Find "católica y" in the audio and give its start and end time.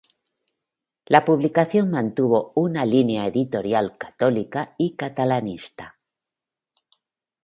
3.99-4.95